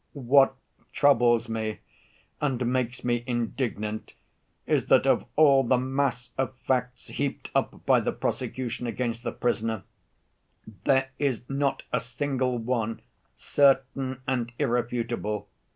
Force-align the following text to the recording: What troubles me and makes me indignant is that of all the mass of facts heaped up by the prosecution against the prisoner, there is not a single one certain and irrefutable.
What 0.13 0.55
troubles 0.93 1.47
me 1.47 1.81
and 2.41 2.65
makes 2.73 3.03
me 3.03 3.23
indignant 3.27 4.15
is 4.65 4.87
that 4.87 5.05
of 5.05 5.25
all 5.35 5.63
the 5.63 5.77
mass 5.77 6.31
of 6.39 6.57
facts 6.65 7.09
heaped 7.09 7.51
up 7.53 7.85
by 7.85 7.99
the 7.99 8.11
prosecution 8.11 8.87
against 8.87 9.21
the 9.21 9.31
prisoner, 9.31 9.83
there 10.85 11.11
is 11.19 11.43
not 11.47 11.83
a 11.93 11.99
single 11.99 12.57
one 12.57 13.03
certain 13.35 14.23
and 14.27 14.51
irrefutable. 14.57 15.47